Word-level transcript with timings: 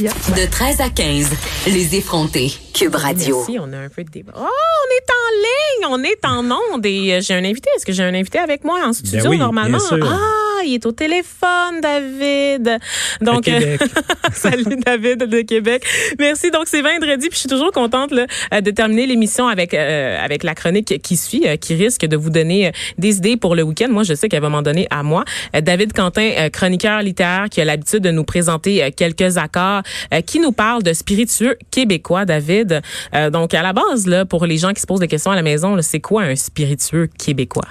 De 0.00 0.50
13 0.50 0.80
à 0.80 0.88
15, 0.88 1.28
les 1.66 1.94
effrontés. 1.94 2.50
Cube 2.72 2.94
Radio. 2.94 3.36
Merci, 3.36 3.58
on 3.60 3.70
a 3.74 3.76
un 3.76 3.88
peu 3.90 4.02
de 4.02 4.08
débat. 4.08 4.32
Oh, 4.34 4.40
on 4.40 4.94
est 4.96 5.10
en 5.12 5.92
ligne, 5.92 5.94
on 5.94 6.02
est 6.02 6.24
en 6.24 6.50
onde 6.72 6.86
et 6.86 7.12
euh, 7.12 7.20
j'ai 7.20 7.34
un 7.34 7.44
invité. 7.44 7.68
Est-ce 7.76 7.84
que 7.84 7.92
j'ai 7.92 8.02
un 8.04 8.14
invité 8.14 8.38
avec 8.38 8.64
moi 8.64 8.80
en 8.82 8.94
studio 8.94 9.22
Ben 9.24 9.28
oui, 9.28 9.36
normalement? 9.36 9.76
bien 9.76 9.86
sûr. 9.86 10.08
Ah, 10.10 10.62
il 10.64 10.74
est 10.74 10.86
au 10.86 10.92
téléphone, 10.92 11.80
David. 11.82 12.78
Donc, 13.20 13.44
Québec. 13.44 13.80
salut 14.32 14.76
David 14.86 15.24
de 15.24 15.42
Québec. 15.42 15.84
Merci. 16.18 16.50
Donc, 16.50 16.62
c'est 16.66 16.80
vendredi, 16.80 17.28
puis 17.28 17.34
je 17.34 17.40
suis 17.40 17.48
toujours 17.48 17.72
contente 17.72 18.10
là, 18.12 18.26
euh, 18.54 18.60
de 18.62 18.70
terminer 18.70 19.06
l'émission 19.06 19.48
avec 19.48 19.74
euh, 19.74 20.18
avec 20.22 20.44
la 20.44 20.54
chronique 20.54 21.00
qui 21.02 21.16
suit, 21.18 21.42
euh, 21.46 21.56
qui 21.56 21.74
risque 21.74 22.06
de 22.06 22.16
vous 22.16 22.30
donner 22.30 22.68
euh, 22.68 22.70
des 22.96 23.18
idées 23.18 23.36
pour 23.36 23.54
le 23.54 23.62
week-end. 23.62 23.88
Moi, 23.90 24.04
je 24.04 24.14
sais 24.14 24.30
qu'elle 24.30 24.42
va 24.42 24.48
m'en 24.48 24.62
donner 24.62 24.86
à 24.90 25.02
moi. 25.02 25.24
Euh, 25.54 25.60
David 25.60 25.92
Quentin, 25.92 26.30
euh, 26.38 26.48
chroniqueur 26.48 27.02
littéraire, 27.02 27.48
qui 27.50 27.60
a 27.60 27.66
l'habitude 27.66 28.00
de 28.02 28.10
nous 28.10 28.24
présenter 28.24 28.82
euh, 28.82 28.90
quelques 28.96 29.36
accords, 29.36 29.82
euh, 30.12 30.20
qui 30.20 30.40
nous 30.40 30.52
parle 30.52 30.82
de 30.82 30.92
spiritueux 30.92 31.56
québécois, 31.70 32.24
David. 32.24 32.82
Euh, 33.14 33.30
donc, 33.30 33.54
à 33.54 33.62
la 33.62 33.72
base, 33.72 34.06
là, 34.06 34.24
pour 34.24 34.46
les 34.46 34.58
gens 34.58 34.72
qui 34.72 34.80
se 34.80 34.86
posent 34.86 35.00
des 35.00 35.08
questions 35.08 35.30
à 35.30 35.36
la 35.36 35.42
maison, 35.42 35.80
c'est 35.82 36.00
quoi 36.00 36.22
un 36.22 36.36
spiritueux 36.36 37.08
québécois? 37.18 37.68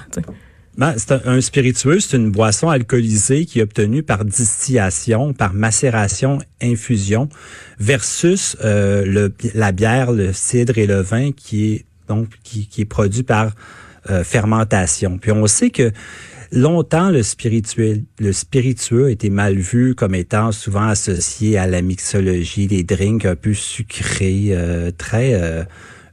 Ben, 0.78 0.94
c'est 0.98 1.12
un, 1.12 1.42
spiritueux, 1.42 2.00
c'est 2.00 2.16
une 2.16 2.32
boisson 2.32 2.70
alcoolisée 2.70 3.46
qui 3.46 3.60
est 3.60 3.64
obtenue 3.64 4.02
par 4.02 4.24
distillation, 4.24 5.34
par 5.34 5.54
macération, 5.54 6.40
infusion, 6.62 7.28
versus 7.80 8.56
euh, 8.64 9.30
la 9.54 9.72
bière, 9.72 10.14
le 10.14 10.32
cidre 10.32 10.78
et 10.78 10.88
le 10.88 11.02
vin 11.02 11.32
qui 11.32 11.74
est 11.74 11.86
donc 12.08 12.30
qui, 12.44 12.68
est 12.78 12.86
produit 12.86 13.24
par 13.24 13.52
fermentation. 14.24 15.20
Puis 15.20 15.32
on 15.32 15.46
sait 15.46 15.70
que 15.70 15.92
longtemps 16.52 17.10
le 17.10 17.24
spirituel, 17.24 18.04
le 18.20 18.34
spiritueux 18.34 19.06
a 19.06 19.10
été 19.10 19.30
mal 19.30 19.56
vu 19.56 19.96
comme 19.96 20.16
étant 20.16 20.52
souvent 20.52 20.88
associé 20.88 21.58
à 21.58 21.68
la 21.68 21.82
mixologie, 21.82 22.68
les 22.68 22.84
drinks 22.84 23.26
un 23.26 23.36
peu 23.36 23.54
sucrés, 23.54 24.50
euh, 24.52 24.92
très 24.96 25.34
euh, 25.34 25.64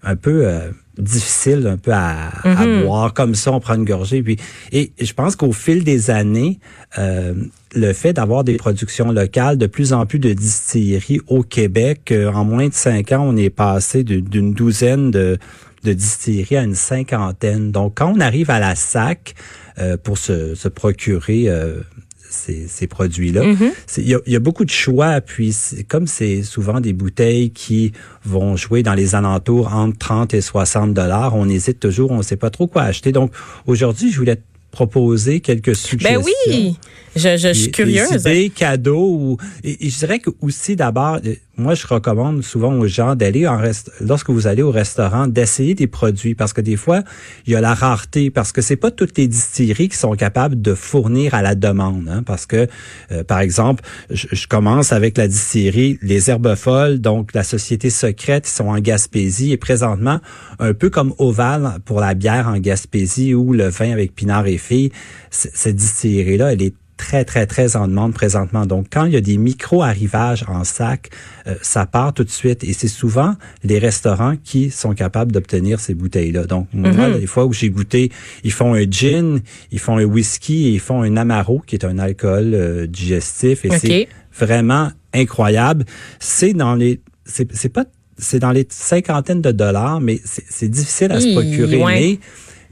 un 0.03 0.17
peu 0.17 0.47
euh, 0.47 0.70
difficile 0.98 1.67
un 1.67 1.77
peu 1.77 1.92
à, 1.92 2.29
à 2.45 2.67
boire. 2.83 3.12
Comme 3.14 3.34
ça 3.34 3.53
on 3.53 3.61
prend 3.61 3.75
une 3.75 3.84
gorgée 3.84 4.23
puis 4.23 4.37
et 4.73 4.92
je 5.01 5.12
pense 5.12 5.37
qu'au 5.37 5.53
fil 5.53 5.84
des 5.84 6.11
années 6.11 6.59
euh, 6.98 7.34
le 7.75 7.92
fait 7.92 8.12
d'avoir 8.12 8.45
des 8.45 8.57
productions 8.57 9.12
locales 9.12 9.59
de 9.59 9.67
plus 9.67 9.92
en 9.92 10.07
plus 10.07 10.19
de 10.19 10.33
distilleries 10.33 11.20
au 11.29 11.42
Québec 11.42 12.14
en 12.33 12.45
moins 12.45 12.69
de 12.69 12.75
cinq 12.75 13.12
ans 13.12 13.27
on 13.27 13.37
est 13.37 13.51
passé 13.51 14.05
d'une 14.05 14.53
douzaine 14.53 15.11
de 15.11 15.39
de 15.87 15.92
distilleries 15.95 16.56
à 16.59 16.62
une 16.62 16.75
cinquantaine 16.75 17.70
donc 17.73 17.95
quand 17.97 18.12
on 18.15 18.20
arrive 18.20 18.51
à 18.51 18.59
la 18.59 18.75
SAC 18.75 19.34
euh, 19.79 19.97
pour 19.97 20.19
se, 20.19 20.55
se 20.55 20.69
procurer 20.69 21.45
euh, 21.48 21.81
ces, 22.29 22.67
ces 22.69 22.87
produits-là. 22.87 23.42
C'est- 23.87 24.03
Il 24.03 24.09
y, 24.09 24.14
a, 24.14 24.19
il 24.27 24.33
y 24.33 24.37
a 24.37 24.41
beaucoup 24.41 24.64
de 24.64 24.70
choix, 24.70 25.20
puis 25.20 25.55
comme 25.89 26.07
c'est 26.07 26.42
souvent 26.42 26.81
des 26.81 26.92
bouteilles 26.92 27.51
qui 27.51 27.92
vont 28.25 28.57
jouer 28.57 28.83
dans 28.83 28.95
les 28.95 29.14
alentours 29.14 29.73
entre 29.73 29.97
30 29.98 30.34
et 30.34 30.41
60 30.41 30.92
dollars, 30.92 31.34
on 31.37 31.48
hésite 31.48 31.79
toujours, 31.81 32.11
on 32.11 32.19
ne 32.19 32.23
sait 32.23 32.37
pas 32.37 32.51
trop 32.51 32.67
quoi 32.67 32.83
acheter. 32.83 33.12
Donc 33.12 33.33
aujourd'hui, 33.67 34.11
je 34.13 34.19
voulais 34.19 34.36
te 34.36 34.42
proposer 34.73 35.41
quelques 35.41 35.67
Ben 35.69 35.75
suggestions. 35.75 36.23
oui, 36.48 36.77
je, 37.14 37.20
je, 37.39 37.48
je 37.48 37.52
suis 37.52 37.70
curieuse. 37.70 38.11
Des 38.11 38.30
idées, 38.30 38.51
cadeaux. 38.51 39.08
Ou, 39.11 39.36
et, 39.64 39.86
et 39.86 39.89
je 39.91 39.98
dirais 39.98 40.19
que 40.19 40.29
aussi 40.42 40.77
d'abord, 40.77 41.19
euh, 41.25 41.35
moi 41.58 41.74
je 41.74 41.86
recommande 41.86 42.42
souvent 42.42 42.74
aux 42.74 42.86
gens 42.86 43.14
d'aller 43.14 43.46
en 43.46 43.56
rest 43.56 43.90
lorsque 44.00 44.30
vous 44.30 44.46
allez 44.46 44.62
au 44.62 44.70
restaurant, 44.70 45.27
d'essayer 45.27 45.74
des 45.74 45.86
produits 45.86 46.34
parce 46.34 46.52
que 46.52 46.61
des 46.61 46.77
fois 46.77 47.02
il 47.46 47.52
y 47.52 47.56
a 47.56 47.61
la 47.61 47.74
rareté 47.74 48.30
parce 48.30 48.52
que 48.52 48.61
c'est 48.61 48.77
pas 48.77 48.90
toutes 48.90 49.17
les 49.17 49.27
distilleries 49.27 49.89
qui 49.89 49.96
sont 49.96 50.12
capables 50.12 50.61
de 50.61 50.74
fournir 50.74 51.34
à 51.34 51.42
la 51.42 51.55
demande. 51.55 52.08
hein, 52.08 52.22
parce 52.22 52.46
que 52.46 52.66
euh, 53.12 53.24
par 53.24 53.40
exemple, 53.40 53.84
je, 54.11 54.46
commence 54.46 54.92
avec 54.92 55.18
la 55.18 55.28
distillerie 55.28 55.98
Les 56.02 56.30
Herbes 56.30 56.55
Folles, 56.55 57.00
donc 57.00 57.33
la 57.34 57.42
société 57.42 57.90
secrète, 57.90 58.46
ils 58.46 58.52
sont 58.52 58.68
en 58.68 58.78
Gaspésie 58.78 59.52
et 59.52 59.56
présentement 59.56 60.20
un 60.58 60.74
peu 60.74 60.90
comme 60.90 61.14
Oval 61.18 61.78
pour 61.84 62.00
la 62.00 62.14
bière 62.14 62.48
en 62.48 62.58
Gaspésie 62.58 63.34
ou 63.34 63.52
le 63.52 63.68
vin 63.68 63.92
avec 63.92 64.14
Pinard 64.14 64.46
et 64.46 64.58
Filles, 64.58 64.92
cette 65.30 65.77
distillerie 65.77 66.36
là, 66.36 66.52
elle 66.52 66.62
est 66.62 66.74
très, 66.96 67.24
très, 67.24 67.46
très 67.46 67.77
en 67.77 67.89
demande 67.89 68.14
présentement. 68.14 68.67
Donc, 68.67 68.86
quand 68.90 69.05
il 69.05 69.12
y 69.12 69.17
a 69.17 69.20
des 69.20 69.36
micro-arrivages 69.36 70.45
en 70.48 70.64
sac, 70.64 71.11
euh, 71.46 71.55
ça 71.62 71.86
part 71.86 72.12
tout 72.12 72.24
de 72.24 72.30
suite. 72.30 72.64
Et 72.64 72.73
c'est 72.73 72.89
souvent 72.89 73.34
les 73.64 73.79
restaurants 73.79 74.34
qui 74.42 74.70
sont 74.70 74.95
capables 74.95 75.33
d'obtenir 75.33 75.79
ces 75.80 75.95
bouteilles-là. 75.95 76.45
Donc, 76.45 76.68
moi, 76.73 77.08
les 77.08 77.27
fois 77.27 77.45
où 77.46 77.52
j'ai 77.52 77.70
goûté, 77.70 78.11
ils 78.45 78.52
font 78.52 78.74
un 78.74 78.90
gin, 78.90 79.40
ils 79.70 79.79
font 79.79 79.98
un 79.98 80.05
whisky 80.05 80.68
et 80.68 80.70
ils 80.70 80.80
font 80.80 81.02
un 81.02 81.17
amaro, 81.17 81.62
qui 81.67 81.77
est 81.77 81.84
un 81.84 81.98
alcool 81.98 82.55
euh, 82.55 82.86
digestif. 82.86 83.64
Et 83.64 83.68
OK. 83.68 83.78
c'est 83.80 84.08
vraiment 84.39 84.90
incroyable. 85.13 85.84
C'est 86.18 86.55
dans 86.55 86.74
les... 86.74 87.01
C'est 87.24 87.68
pas... 87.68 87.84
C'est 88.18 88.39
dans 88.39 88.51
les 88.52 88.67
cinquantaines 88.70 89.42
de 89.42 89.52
dollars, 89.52 90.01
mais 90.01 90.18
c'est 90.24 90.70
difficile 90.70 91.13
à 91.13 91.20
se 91.20 91.27
Hi, 91.27 91.34
procurer. 91.34 91.83
ouais. 91.83 92.01
Mais, 92.01 92.18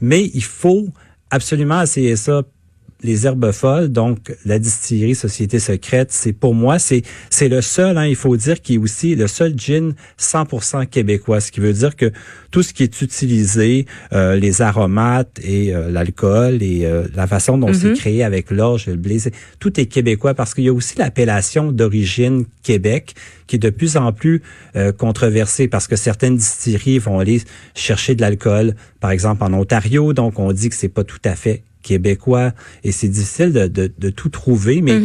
mais 0.01 0.31
il 0.33 0.43
faut 0.43 0.87
absolument 1.29 1.83
essayer 1.83 2.15
ça 2.15 2.41
les 3.05 3.25
herbes 3.25 3.51
folles, 3.51 3.89
donc 3.89 4.35
la 4.45 4.59
distillerie 4.59 5.15
Société 5.15 5.59
Secrète, 5.59 6.11
c'est 6.11 6.33
pour 6.33 6.53
moi, 6.53 6.79
c'est 6.79 7.03
c'est 7.29 7.47
le 7.47 7.61
seul, 7.61 7.97
hein, 7.97 8.05
il 8.05 8.15
faut 8.15 8.35
dire, 8.35 8.61
qui 8.61 8.75
est 8.75 8.77
aussi 8.77 9.15
le 9.15 9.27
seul 9.27 9.53
gin 9.57 9.93
100% 10.19 10.87
québécois, 10.87 11.39
ce 11.39 11.51
qui 11.51 11.59
veut 11.59 11.73
dire 11.73 11.95
que 11.95 12.11
tout 12.51 12.63
ce 12.63 12.73
qui 12.73 12.83
est 12.83 13.01
utilisé, 13.01 13.85
euh, 14.13 14.35
les 14.35 14.61
aromates 14.61 15.39
et 15.43 15.73
euh, 15.73 15.91
l'alcool 15.91 16.61
et 16.61 16.85
euh, 16.85 17.07
la 17.15 17.27
façon 17.27 17.57
dont 17.57 17.73
c'est 17.73 17.93
créé 17.93 18.23
avec 18.23 18.51
l'orge, 18.51 18.87
le 18.87 18.95
blé, 18.95 19.17
tout 19.59 19.79
est 19.79 19.85
québécois 19.85 20.33
parce 20.33 20.53
qu'il 20.53 20.63
y 20.65 20.69
a 20.69 20.73
aussi 20.73 20.97
l'appellation 20.97 21.71
d'origine 21.71 22.45
Québec 22.63 23.15
qui 23.47 23.57
est 23.57 23.59
de 23.59 23.69
plus 23.69 23.97
en 23.97 24.11
plus 24.11 24.41
euh, 24.75 24.91
controversée 24.91 25.67
parce 25.67 25.87
que 25.87 25.95
certaines 25.95 26.37
distilleries 26.37 26.99
vont 26.99 27.19
aller 27.19 27.41
chercher 27.75 28.15
de 28.15 28.21
l'alcool, 28.21 28.75
par 28.99 29.11
exemple 29.11 29.43
en 29.43 29.53
Ontario, 29.53 30.13
donc 30.13 30.39
on 30.39 30.51
dit 30.51 30.69
que 30.69 30.75
c'est 30.75 30.89
pas 30.89 31.03
tout 31.03 31.21
à 31.23 31.35
fait 31.35 31.63
québécois 31.85 32.51
et 32.83 32.91
c'est 32.91 33.07
difficile 33.07 33.53
de, 33.53 33.67
de, 33.67 33.91
de 33.97 34.09
tout 34.09 34.29
trouver, 34.29 34.81
mais 34.81 34.99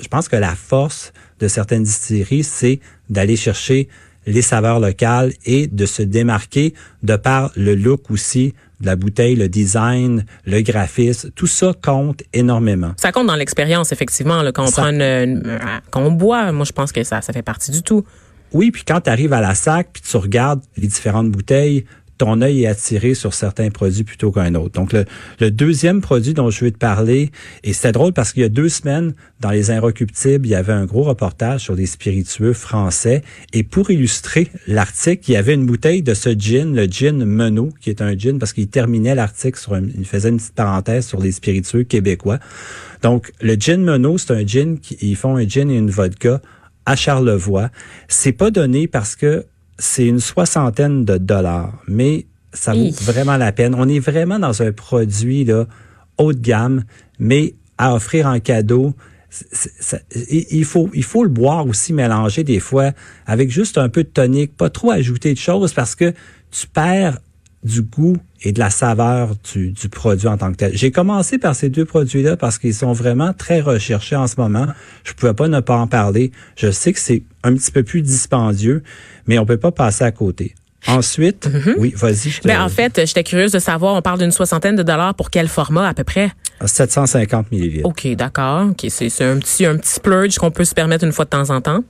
je 0.00 0.08
pense 0.08 0.28
que 0.28 0.36
la 0.36 0.54
force 0.54 1.12
de 1.40 1.46
certaines 1.48 1.84
distilleries, 1.84 2.42
c'est 2.44 2.80
d'aller 3.10 3.36
chercher 3.36 3.88
les 4.26 4.42
saveurs 4.42 4.80
locales 4.80 5.32
et 5.44 5.66
de 5.66 5.84
se 5.86 6.02
démarquer 6.02 6.72
de 7.02 7.16
par 7.16 7.52
le 7.56 7.74
look 7.74 8.10
aussi 8.10 8.54
de 8.80 8.86
la 8.86 8.96
bouteille, 8.96 9.36
le 9.36 9.48
design, 9.48 10.24
le 10.46 10.62
graphisme, 10.62 11.30
tout 11.34 11.46
ça 11.46 11.72
compte 11.82 12.22
énormément. 12.32 12.92
Ça 12.96 13.12
compte 13.12 13.26
dans 13.26 13.36
l'expérience, 13.36 13.92
effectivement, 13.92 14.42
là, 14.42 14.50
quand 14.50 14.64
on 14.64 14.66
Ça- 14.68 14.82
prend 14.82 14.90
une, 14.92 15.02
une- 15.02 15.58
quand 15.90 16.00
on 16.02 16.10
boit. 16.10 16.50
Moi, 16.52 16.64
je 16.64 16.72
pense 16.72 16.90
que 16.90 17.04
ça, 17.04 17.20
ça 17.20 17.32
fait 17.32 17.42
partie 17.42 17.70
du 17.70 17.82
tout. 17.82 18.04
Oui, 18.52 18.70
puis 18.70 18.82
quand 18.86 19.00
tu 19.02 19.10
arrives 19.10 19.32
à 19.32 19.40
la 19.40 19.54
sac, 19.54 19.88
puis 19.92 20.02
tu 20.08 20.16
regardes 20.16 20.60
les 20.76 20.86
différentes 20.86 21.30
bouteilles, 21.30 21.84
ton 22.18 22.40
œil 22.42 22.64
est 22.64 22.66
attiré 22.66 23.14
sur 23.14 23.34
certains 23.34 23.70
produits 23.70 24.04
plutôt 24.04 24.30
qu'un 24.30 24.54
autre. 24.54 24.74
Donc, 24.74 24.92
le, 24.92 25.50
deuxième 25.50 26.00
produit 26.00 26.34
dont 26.34 26.50
je 26.50 26.64
veux 26.64 26.70
te 26.70 26.78
parler, 26.78 27.30
et 27.62 27.72
c'était 27.72 27.92
drôle 27.92 28.12
parce 28.12 28.32
qu'il 28.32 28.42
y 28.42 28.46
a 28.46 28.48
deux 28.48 28.68
semaines, 28.68 29.14
dans 29.40 29.50
Les 29.50 29.70
Inrecuptibles, 29.70 30.46
il 30.46 30.50
y 30.50 30.54
avait 30.54 30.72
un 30.72 30.84
gros 30.84 31.02
reportage 31.02 31.62
sur 31.62 31.76
des 31.76 31.86
spiritueux 31.86 32.52
français. 32.52 33.22
Et 33.52 33.62
pour 33.62 33.90
illustrer 33.90 34.48
l'article, 34.66 35.30
il 35.30 35.32
y 35.34 35.36
avait 35.36 35.54
une 35.54 35.66
bouteille 35.66 36.02
de 36.02 36.14
ce 36.14 36.30
gin, 36.30 36.74
le 36.74 36.84
gin 36.84 37.24
Menot, 37.24 37.70
qui 37.80 37.90
est 37.90 38.00
un 38.00 38.16
gin 38.16 38.38
parce 38.38 38.52
qu'il 38.52 38.68
terminait 38.68 39.14
l'article 39.14 39.58
sur 39.58 39.74
un, 39.74 39.82
il 39.96 40.06
faisait 40.06 40.28
une 40.28 40.38
petite 40.38 40.54
parenthèse 40.54 41.06
sur 41.06 41.20
les 41.20 41.32
spiritueux 41.32 41.82
québécois. 41.82 42.38
Donc, 43.02 43.32
le 43.40 43.54
gin 43.54 43.82
Menot, 43.82 44.18
c'est 44.18 44.32
un 44.32 44.46
gin, 44.46 44.78
qui, 44.78 44.96
ils 45.02 45.16
font 45.16 45.36
un 45.36 45.46
gin 45.46 45.70
et 45.70 45.76
une 45.76 45.90
vodka 45.90 46.40
à 46.86 46.96
Charlevoix. 46.96 47.70
C'est 48.08 48.32
pas 48.32 48.50
donné 48.50 48.88
parce 48.88 49.16
que 49.16 49.44
c'est 49.78 50.06
une 50.06 50.20
soixantaine 50.20 51.04
de 51.04 51.16
dollars, 51.18 51.82
mais 51.88 52.26
ça 52.52 52.72
vaut 52.72 52.90
vraiment 53.02 53.36
la 53.36 53.52
peine. 53.52 53.74
On 53.76 53.88
est 53.88 53.98
vraiment 53.98 54.38
dans 54.38 54.62
un 54.62 54.72
produit 54.72 55.44
là 55.44 55.66
haut 56.18 56.32
de 56.32 56.38
gamme, 56.40 56.84
mais 57.18 57.54
à 57.78 57.94
offrir 57.94 58.26
en 58.26 58.38
cadeau. 58.40 58.94
ça- 59.30 59.98
il 60.30 60.46
il 60.52 60.64
faut 60.64 60.88
il 60.94 61.02
faut 61.02 61.24
le 61.24 61.28
boire 61.30 61.66
aussi 61.66 61.92
mélangé 61.92 62.44
des 62.44 62.60
fois 62.60 62.92
avec 63.26 63.50
juste 63.50 63.78
un 63.78 63.88
peu 63.88 64.04
de 64.04 64.08
tonique, 64.08 64.56
pas 64.56 64.70
trop 64.70 64.92
ajouter 64.92 65.32
de 65.34 65.38
choses 65.38 65.72
parce 65.72 65.96
que 65.96 66.12
tu 66.52 66.68
perds 66.68 67.18
du 67.64 67.82
goût 67.82 68.16
et 68.42 68.52
de 68.52 68.58
la 68.60 68.68
saveur 68.70 69.30
du, 69.54 69.70
du 69.72 69.88
produit 69.88 70.28
en 70.28 70.36
tant 70.36 70.52
que 70.52 70.56
tel. 70.56 70.76
J'ai 70.76 70.90
commencé 70.90 71.38
par 71.38 71.54
ces 71.56 71.70
deux 71.70 71.86
produits-là 71.86 72.36
parce 72.36 72.58
qu'ils 72.58 72.74
sont 72.74 72.92
vraiment 72.92 73.32
très 73.32 73.60
recherchés 73.62 74.16
en 74.16 74.26
ce 74.26 74.34
moment. 74.38 74.66
Je 75.02 75.14
pouvais 75.14 75.32
pas 75.34 75.48
ne 75.48 75.60
pas 75.60 75.76
en 75.76 75.86
parler. 75.86 76.30
Je 76.56 76.70
sais 76.70 76.92
que 76.92 76.98
c'est 77.00 77.22
un 77.42 77.54
petit 77.54 77.72
peu 77.72 77.82
plus 77.82 78.02
dispendieux, 78.02 78.82
mais 79.26 79.38
on 79.38 79.46
peut 79.46 79.56
pas 79.56 79.72
passer 79.72 80.04
à 80.04 80.12
côté. 80.12 80.54
Ensuite, 80.86 81.46
Mhm. 81.50 81.76
oui, 81.78 81.94
vas-y. 81.96 82.30
te- 82.42 82.46
Ben, 82.46 82.60
en 82.60 82.68
fait, 82.68 83.00
j'étais 83.06 83.24
curieuse 83.24 83.52
de 83.52 83.58
savoir, 83.58 83.94
on 83.94 84.02
parle 84.02 84.18
d'une 84.18 84.30
soixantaine 84.30 84.76
de 84.76 84.82
dollars 84.82 85.14
pour 85.14 85.30
quel 85.30 85.48
format 85.48 85.88
à 85.88 85.94
peu 85.94 86.04
près? 86.04 86.30
750 86.62 87.50
millilitres. 87.50 87.86
OK, 87.88 88.06
d'accord. 88.16 88.66
OK, 88.70 88.84
c'est 88.90 89.08
c'est 89.08 89.24
un 89.24 89.38
petit, 89.38 89.64
un 89.64 89.76
petit 89.78 89.92
splurge 89.94 90.36
qu'on 90.36 90.50
peut 90.50 90.64
se 90.66 90.74
permettre 90.74 91.04
une 91.04 91.12
fois 91.12 91.24
de 91.24 91.30
temps 91.30 91.48
en 91.48 91.62
temps. 91.62 91.82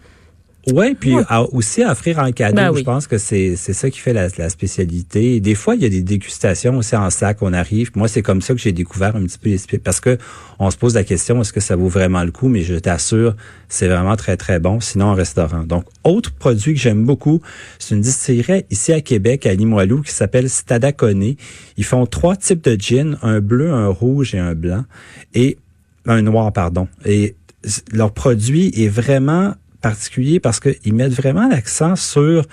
Ouais, 0.72 0.94
puis 0.94 1.14
à- 1.28 1.42
aussi 1.52 1.82
à 1.82 1.92
offrir 1.92 2.18
en 2.18 2.30
cadeau, 2.32 2.56
Ben 2.56 2.70
oui. 2.70 2.80
je 2.80 2.84
pense 2.84 3.06
que 3.06 3.18
c'est 3.18 3.54
c'est 3.56 3.72
ça 3.74 3.90
qui 3.90 3.98
fait 3.98 4.12
la, 4.12 4.28
la 4.38 4.48
spécialité. 4.48 5.40
Des 5.40 5.54
fois, 5.54 5.74
il 5.74 5.82
y 5.82 5.84
a 5.84 5.88
des 5.88 6.02
dégustations 6.02 6.76
aussi 6.78 6.96
en 6.96 7.10
sac, 7.10 7.38
on 7.42 7.52
arrive. 7.52 7.90
Moi, 7.94 8.08
c'est 8.08 8.22
comme 8.22 8.40
ça 8.40 8.54
que 8.54 8.60
j'ai 8.60 8.72
découvert 8.72 9.14
un 9.16 9.22
petit 9.24 9.38
peu 9.38 9.50
les 9.50 9.78
parce 9.78 10.00
que 10.00 10.16
on 10.58 10.70
se 10.70 10.76
pose 10.76 10.94
la 10.94 11.04
question 11.04 11.40
est-ce 11.40 11.52
que 11.52 11.60
ça 11.60 11.76
vaut 11.76 11.88
vraiment 11.88 12.22
le 12.24 12.30
coup? 12.32 12.48
Mais 12.48 12.62
je 12.62 12.76
t'assure, 12.76 13.34
c'est 13.68 13.88
vraiment 13.88 14.16
très 14.16 14.36
très 14.36 14.58
bon. 14.60 14.80
Sinon, 14.80 15.06
en 15.06 15.14
restaurant. 15.14 15.64
Donc, 15.64 15.84
autre 16.04 16.32
produit 16.32 16.74
que 16.74 16.80
j'aime 16.80 17.04
beaucoup, 17.04 17.40
c'est 17.78 17.94
une 17.94 18.00
distillerie 18.00 18.64
ici 18.70 18.92
à 18.92 19.00
Québec, 19.00 19.46
à 19.46 19.54
Limoilou, 19.54 20.02
qui 20.02 20.12
s'appelle 20.12 20.48
Stadacone. 20.48 21.34
Ils 21.76 21.84
font 21.84 22.06
trois 22.06 22.36
types 22.36 22.62
de 22.64 22.76
gin, 22.80 23.18
un 23.22 23.40
bleu, 23.40 23.70
un 23.72 23.88
rouge 23.88 24.34
et 24.34 24.38
un 24.38 24.54
blanc, 24.54 24.84
et 25.34 25.58
un 26.06 26.22
noir, 26.22 26.52
pardon. 26.52 26.88
Et 27.04 27.34
leur 27.92 28.12
produit 28.12 28.72
est 28.76 28.88
vraiment 28.88 29.54
particulier 29.88 30.40
parce 30.40 30.58
qu'ils 30.60 30.94
mettent 30.94 31.12
vraiment 31.12 31.48
l'accent 31.48 31.94
sur 31.96 32.44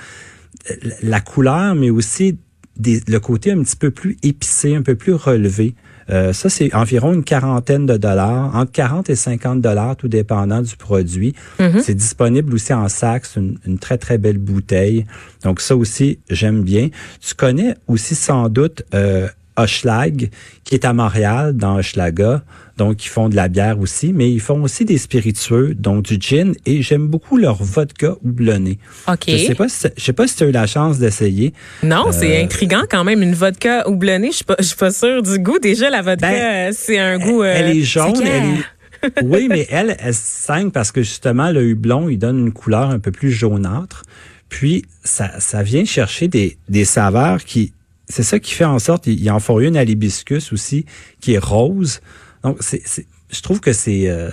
la 1.02 1.20
couleur, 1.22 1.76
mais 1.76 1.90
aussi 1.90 2.38
des- 2.78 3.02
le 3.08 3.20
côté 3.20 3.52
un 3.52 3.62
petit 3.64 3.76
peu 3.76 3.92
plus 3.92 4.18
épicé, 4.24 4.76
un 4.76 4.82
peu 4.82 4.96
plus 4.96 5.14
relevé. 5.14 5.76
Euh, 6.10 6.34
ça, 6.34 6.50
c'est 6.50 6.74
environ 6.74 7.14
une 7.14 7.24
quarantaine 7.24 7.86
de 7.86 7.96
dollars, 7.96 8.54
entre 8.56 8.72
40 8.72 9.10
et 9.10 9.16
50 9.16 9.62
dollars, 9.62 9.96
tout 9.96 10.08
dépendant 10.10 10.62
du 10.62 10.76
produit. 10.76 11.34
C'est 11.82 11.94
disponible 11.96 12.54
aussi 12.54 12.74
en 12.74 12.90
sac, 12.90 13.26
c'est 13.26 13.40
une, 13.40 13.58
une 13.66 13.78
très, 13.80 13.98
très 13.98 14.18
belle 14.18 14.38
bouteille. 14.38 15.06
Donc 15.44 15.62
ça 15.62 15.76
aussi, 15.76 16.20
j'aime 16.30 16.64
bien. 16.64 16.90
Tu 17.22 17.34
connais 17.36 17.76
aussi 17.88 18.16
sans 18.16 18.50
doute 18.50 18.84
euh, 18.94 19.28
Hochelag, 19.58 20.30
qui 20.64 20.76
est 20.76 20.86
à 20.86 20.94
Montréal, 20.94 21.54
dans 21.56 21.78
Hochelaga. 21.78 22.44
Donc, 22.78 23.06
ils 23.06 23.10
font 23.10 23.30
de 23.30 23.36
la 23.36 23.48
bière 23.48 23.80
aussi, 23.80 24.12
mais 24.14 24.32
ils 24.32 24.40
font 24.40 24.64
aussi 24.64 24.86
des 24.86 24.98
spiritueux, 24.98 25.76
donc 25.76 26.04
du 26.04 26.18
gin, 26.20 26.54
et 26.66 26.82
j'aime 26.82 27.08
beaucoup 27.08 27.38
leur 27.38 27.62
vodka 27.62 28.16
houblonné. 28.24 28.80
OK. 29.08 29.24
Je 29.28 29.38
sais 29.38 29.56
pas 29.56 29.70
si, 29.70 29.88
je 29.98 30.02
sais 30.04 30.14
pas 30.14 30.28
si 30.28 30.36
tu 30.38 30.44
as 30.44 30.48
eu 30.48 30.52
la 30.52 30.66
chance 30.68 30.98
d'essayer. 30.98 31.54
Non, 31.84 32.08
Euh, 32.08 32.12
c'est 32.12 32.42
intriguant 32.42 32.84
quand 32.90 33.04
même. 33.04 33.22
Une 33.22 33.36
vodka 33.36 33.88
houblonnée, 33.88 34.32
je 34.32 34.38
suis 34.38 34.46
pas, 34.46 34.56
je 34.60 34.64
suis 34.66 34.78
pas 34.78 34.92
sûre 34.92 35.22
du 35.22 35.38
goût. 35.40 35.60
Déjà, 35.60 35.90
la 35.90 36.02
vodka, 36.02 36.28
Ben, 36.30 36.70
euh, 36.70 36.74
c'est 36.76 36.98
un 36.98 37.20
goût. 37.20 37.44
euh, 37.44 37.54
elle 37.56 37.78
est 37.78 37.84
jaune, 37.84 38.14
elle 38.24 38.28
est, 38.28 39.24
oui, 39.24 39.48
mais 39.50 39.68
elle, 39.72 39.96
elle 40.00 40.14
saigne 40.14 40.70
parce 40.72 40.92
que 40.92 41.02
justement, 41.02 41.52
le 41.52 41.72
houblon, 41.72 42.08
il 42.10 42.18
donne 42.18 42.40
une 42.40 42.54
couleur 42.54 42.90
un 42.90 43.00
peu 43.00 43.12
plus 43.12 43.32
jaunâtre. 43.32 44.04
Puis, 44.50 44.86
ça, 45.04 45.40
ça 45.40 45.64
vient 45.64 45.86
chercher 45.86 46.28
des, 46.28 46.58
des 46.70 46.86
saveurs 46.86 47.44
qui, 47.44 47.74
c'est 48.12 48.24
ça 48.24 48.40
qui 48.40 48.54
fait 48.54 48.66
en 48.66 48.78
sorte, 48.80 49.08
il, 49.08 49.20
il 49.20 49.32
en 49.32 49.40
faut 49.40 49.60
une 49.60 49.76
à 49.78 49.84
l'hibiscus 49.84 50.54
aussi, 50.54 50.86
qui 51.20 51.34
est 51.34 51.40
rose. 51.40 52.02
Donc, 52.44 52.58
c'est, 52.60 52.82
c'est- 52.86 53.08
je 53.32 53.42
trouve 53.42 53.60
que 53.62 53.74
c'est, 53.74 54.10
euh, 54.10 54.30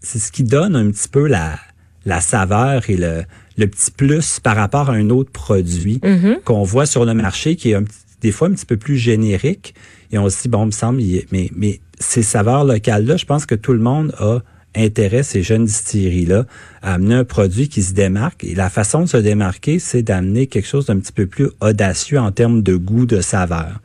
c'est 0.00 0.18
ce 0.18 0.30
qui 0.30 0.44
donne 0.44 0.76
un 0.76 0.90
petit 0.90 1.08
peu 1.08 1.26
la, 1.26 1.58
la 2.04 2.20
saveur 2.20 2.88
et 2.90 2.96
le, 2.96 3.24
le 3.56 3.66
petit 3.66 3.90
plus 3.90 4.40
par 4.40 4.56
rapport 4.56 4.90
à 4.90 4.94
un 4.94 5.08
autre 5.10 5.30
produit 5.32 6.00
qu'on 6.44 6.62
voit 6.62 6.86
sur 6.86 7.04
le 7.04 7.14
marché 7.14 7.56
qui 7.56 7.70
est 7.70 7.74
un 7.74 7.82
petit- 7.84 7.96
des 8.20 8.30
fois 8.32 8.48
un 8.48 8.52
petit 8.52 8.66
peu 8.66 8.76
plus 8.76 8.96
générique. 8.98 9.74
Et 10.12 10.18
on 10.18 10.28
se 10.28 10.42
dit, 10.42 10.48
bon, 10.48 10.64
il 10.64 10.66
me 10.66 10.70
semble, 10.70 11.00
mais, 11.32 11.50
mais 11.56 11.80
ces 11.98 12.22
saveurs 12.22 12.64
locales-là, 12.64 13.16
je 13.16 13.24
pense 13.24 13.46
que 13.46 13.54
tout 13.54 13.72
le 13.72 13.78
monde 13.78 14.14
a 14.18 14.40
intérêt, 14.76 15.22
ces 15.22 15.42
jeunes 15.42 15.64
distilleries-là, 15.64 16.46
à 16.82 16.94
amener 16.94 17.14
un 17.14 17.24
produit 17.24 17.68
qui 17.68 17.82
se 17.82 17.94
démarque. 17.94 18.44
Et 18.44 18.54
la 18.54 18.70
façon 18.70 19.02
de 19.02 19.06
se 19.06 19.16
démarquer, 19.16 19.78
c'est 19.78 20.02
d'amener 20.02 20.46
quelque 20.46 20.68
chose 20.68 20.86
d'un 20.86 20.98
petit 20.98 21.12
peu 21.12 21.26
plus 21.26 21.48
audacieux 21.60 22.18
en 22.18 22.32
termes 22.32 22.62
de 22.62 22.76
goût, 22.76 23.06
de 23.06 23.20
saveur. 23.20 23.80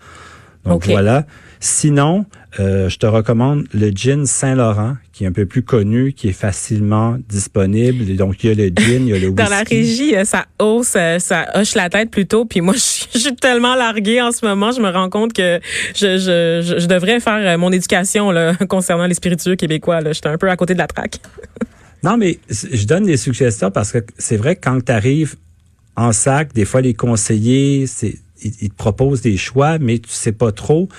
Donc 0.67 0.85
voilà. 0.85 1.25
Sinon, 1.59 2.25
euh, 2.59 2.87
je 2.89 2.97
te 2.97 3.05
recommande 3.05 3.65
le 3.73 3.89
gin 3.89 4.25
Saint-Laurent, 4.25 4.97
qui 5.11 5.23
est 5.23 5.27
un 5.27 5.31
peu 5.31 5.45
plus 5.45 5.63
connu, 5.63 6.13
qui 6.13 6.29
est 6.29 6.33
facilement 6.33 7.17
disponible. 7.27 8.09
Et 8.09 8.13
donc, 8.13 8.43
il 8.43 8.47
y 8.47 8.51
a 8.51 8.55
le 8.55 8.71
gin, 8.75 9.07
il 9.07 9.09
y 9.09 9.13
a 9.13 9.19
le 9.19 9.27
whisky. 9.27 9.35
Dans 9.43 9.49
la 9.49 9.63
régie, 9.63 10.15
euh, 10.15 10.23
ça 10.23 10.45
hausse, 10.59 10.93
euh, 10.95 11.19
ça 11.19 11.47
hoche 11.55 11.75
la 11.75 11.89
tête 11.89 12.11
plutôt. 12.11 12.45
Puis 12.45 12.61
moi, 12.61 12.73
je 13.13 13.17
suis, 13.19 13.35
tellement 13.35 13.75
larguée 13.75 14.21
en 14.21 14.31
ce 14.31 14.45
moment. 14.45 14.71
Je 14.71 14.81
me 14.81 14.89
rends 14.89 15.09
compte 15.09 15.33
que 15.33 15.59
je, 15.95 16.17
je, 16.17 16.77
je, 16.79 16.85
devrais 16.85 17.19
faire 17.19 17.57
mon 17.57 17.71
éducation 17.71 18.31
là, 18.31 18.55
concernant 18.69 19.07
les 19.07 19.15
spiritueux 19.15 19.55
québécois. 19.55 19.99
J'étais 20.11 20.29
un 20.29 20.37
peu 20.37 20.49
à 20.49 20.55
côté 20.55 20.73
de 20.73 20.79
la 20.79 20.87
traque. 20.87 21.19
Non, 22.03 22.17
mais 22.17 22.39
je 22.49 22.85
donne 22.85 23.05
des 23.05 23.17
suggestions 23.17 23.71
parce 23.71 23.91
que 23.91 23.99
c'est 24.17 24.37
vrai 24.37 24.55
que 24.55 24.61
quand 24.61 24.85
tu 24.85 24.91
arrives 24.91 25.35
en 25.95 26.13
sac, 26.13 26.53
des 26.53 26.65
fois 26.65 26.81
les 26.81 26.93
conseillers, 26.93 27.87
c'est 27.87 28.19
ils 28.41 28.69
te 28.69 28.75
proposent 28.75 29.21
des 29.21 29.37
choix, 29.37 29.79
mais 29.79 29.99
tu 29.99 30.09
sais 30.09 30.31
pas 30.31 30.51
trop. 30.51 30.89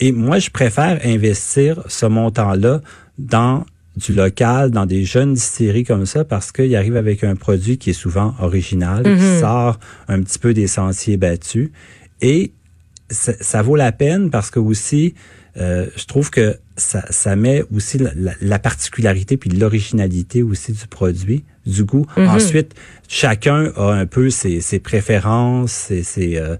Et 0.00 0.12
moi, 0.12 0.38
je 0.38 0.50
préfère 0.50 1.00
investir 1.04 1.82
ce 1.88 2.06
montant-là 2.06 2.80
dans 3.18 3.64
du 3.96 4.12
local, 4.12 4.70
dans 4.70 4.86
des 4.86 5.04
jeunes 5.04 5.34
distilleries 5.34 5.84
comme 5.84 6.04
ça, 6.04 6.24
parce 6.24 6.50
qu'il 6.50 6.74
arrive 6.74 6.96
avec 6.96 7.22
un 7.22 7.36
produit 7.36 7.78
qui 7.78 7.90
est 7.90 7.94
souvent 7.94 8.34
original, 8.40 9.04
qui 9.04 9.40
sort 9.40 9.78
un 10.08 10.20
petit 10.20 10.38
peu 10.38 10.52
des 10.52 10.66
sentiers 10.66 11.16
battus. 11.16 11.70
Et 12.20 12.52
ça, 13.08 13.32
ça 13.40 13.62
vaut 13.62 13.76
la 13.76 13.92
peine 13.92 14.30
parce 14.30 14.50
que 14.50 14.58
aussi, 14.58 15.14
euh, 15.56 15.86
je 15.96 16.06
trouve 16.06 16.30
que 16.30 16.58
ça, 16.76 17.04
ça 17.10 17.36
met 17.36 17.62
aussi 17.74 17.98
la, 17.98 18.10
la- 18.16 18.34
la 18.40 18.58
particularité 18.58 19.36
puis 19.36 19.50
l'originalité 19.50 20.42
aussi 20.42 20.72
du 20.72 20.86
produit, 20.88 21.44
du 21.66 21.84
goût. 21.84 22.06
Ensuite, 22.28 22.74
chacun 23.08 23.72
a 23.76 23.92
un 23.92 24.06
peu 24.06 24.30
ses, 24.30 24.60
ses 24.60 24.78
préférences, 24.80 25.72
ses, 25.72 26.02
ses, 26.02 26.36
euh, 26.36 26.56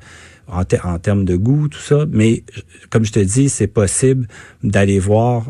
en, 0.47 0.65
ter- 0.65 0.85
en 0.87 0.99
termes 0.99 1.25
de 1.25 1.37
goût, 1.37 1.69
tout 1.69 1.81
ça. 1.81 2.07
Mais 2.11 2.45
comme 2.91 3.05
je 3.05 3.13
te 3.13 3.19
dis, 3.21 3.49
c'est 3.49 3.67
possible 3.67 4.29
d'aller 4.63 4.99
voir 4.99 5.47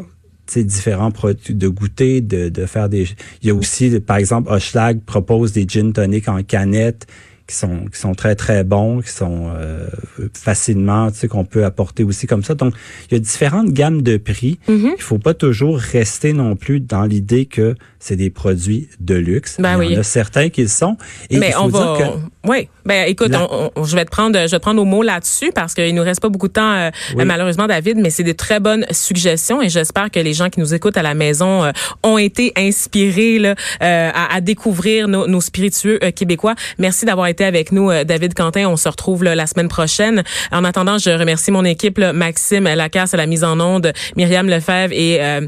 différents 0.56 1.10
produits, 1.10 1.54
de 1.54 1.68
goûter, 1.68 2.20
de, 2.20 2.48
de 2.48 2.66
faire 2.66 2.88
des... 2.88 3.08
Il 3.42 3.48
y 3.48 3.50
a 3.50 3.54
aussi, 3.54 3.98
par 4.00 4.18
exemple, 4.18 4.52
Hochelag 4.52 5.00
propose 5.02 5.52
des 5.52 5.66
gin 5.66 5.92
tonic 5.92 6.28
en 6.28 6.42
canette 6.42 7.06
qui 7.46 7.54
sont 7.54 7.86
qui 7.92 7.98
sont 7.98 8.14
très 8.14 8.34
très 8.34 8.64
bons, 8.64 9.00
qui 9.00 9.10
sont 9.10 9.52
euh, 9.54 9.86
facilement, 10.32 11.10
tu 11.10 11.18
sais, 11.18 11.28
qu'on 11.28 11.44
peut 11.44 11.64
apporter 11.64 12.04
aussi 12.04 12.26
comme 12.26 12.42
ça. 12.42 12.54
Donc, 12.54 12.74
il 13.10 13.14
y 13.14 13.16
a 13.16 13.20
différentes 13.20 13.70
gammes 13.70 14.02
de 14.02 14.16
prix. 14.16 14.58
Mm-hmm. 14.68 14.92
Il 14.96 15.02
faut 15.02 15.18
pas 15.18 15.34
toujours 15.34 15.78
rester 15.78 16.32
non 16.32 16.56
plus 16.56 16.80
dans 16.80 17.04
l'idée 17.04 17.46
que 17.46 17.74
c'est 17.98 18.16
des 18.16 18.30
produits 18.30 18.88
de 19.00 19.14
luxe. 19.14 19.56
Ben 19.58 19.82
il 19.82 19.84
y 19.84 19.88
oui. 19.88 19.96
en 19.96 20.00
a 20.00 20.02
certains 20.02 20.48
qui 20.48 20.62
le 20.62 20.68
sont. 20.68 20.96
Et 21.30 21.38
Mais 21.38 21.48
il 21.48 21.52
faut 21.52 21.60
on 21.62 21.68
dire 21.68 21.92
va. 21.92 21.98
que 21.98 22.04
Oui. 22.44 22.68
Ben 22.84 23.08
écoute, 23.08 23.30
La- 23.30 23.42
on- 23.50 23.70
on- 23.76 23.84
je 23.84 23.96
vais 23.96 24.04
te 24.04 24.10
prendre, 24.10 24.38
je 24.38 24.50
vais 24.50 24.58
te 24.58 24.62
prendre 24.62 24.80
au 24.80 24.84
mot 24.84 25.02
là-dessus 25.02 25.50
parce 25.54 25.72
qu'il 25.74 25.94
nous 25.94 26.02
reste 26.02 26.20
pas 26.20 26.28
beaucoup 26.28 26.48
de 26.48 26.52
temps, 26.52 26.72
euh, 26.74 26.90
Oui. 27.16 27.24
malheureusement, 27.24 27.66
David. 27.66 27.96
Mais 27.98 28.10
c'est 28.10 28.22
des 28.22 28.34
très 28.34 28.60
bonnes 28.60 28.84
suggestions 28.90 29.62
et 29.62 29.68
j'espère 29.70 30.10
que 30.10 30.20
les 30.20 30.34
gens 30.34 30.50
qui 30.50 30.60
nous 30.60 30.74
écoutent 30.74 30.96
à 30.98 31.02
la 31.02 31.14
maison 31.14 31.64
euh, 31.64 31.72
ont 32.02 32.18
été 32.18 32.52
inspirés 32.56 33.38
là, 33.38 33.54
euh, 33.82 34.10
à, 34.14 34.34
à 34.36 34.40
découvrir 34.40 35.08
nos, 35.08 35.26
nos 35.26 35.40
spiritueux 35.40 35.98
euh, 36.02 36.10
québécois. 36.10 36.54
Merci 36.78 37.06
d'avoir 37.06 37.28
été 37.28 37.44
avec 37.44 37.72
nous, 37.72 37.90
euh, 37.90 38.04
David 38.04 38.34
Quentin. 38.34 38.66
On 38.68 38.76
se 38.76 38.88
retrouve 38.88 39.24
là, 39.24 39.34
la 39.34 39.46
semaine 39.46 39.68
prochaine. 39.68 40.22
En 40.52 40.64
attendant, 40.64 40.98
je 40.98 41.10
remercie 41.10 41.50
mon 41.50 41.64
équipe, 41.64 41.98
là, 41.98 42.12
Maxime 42.12 42.64
Lacasse 42.64 43.14
à 43.14 43.16
la 43.16 43.26
mise 43.26 43.44
en 43.44 43.58
onde, 43.60 43.92
Myriam 44.16 44.48
Lefebvre 44.48 44.92
et 44.92 45.18
euh, 45.22 45.40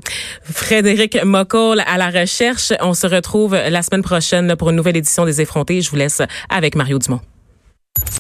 Frédéric 0.50 1.22
Moccol 1.24 1.82
à 1.86 1.98
la 1.98 2.08
recherche. 2.10 2.72
On 2.80 2.94
se 2.94 3.06
retrouve 3.06 3.54
la 3.54 3.82
semaine 3.82 4.02
prochaine 4.02 4.46
là, 4.46 4.56
pour 4.56 4.70
une 4.70 4.76
nouvelle 4.76 4.96
édition 4.96 5.24
des 5.26 5.40
effrontés. 5.40 5.80
Je 5.82 5.90
vous 5.90 5.96
laisse 5.96 6.22
avec 6.48 6.74
Mario 6.86 7.00
Dumont. 7.00 7.22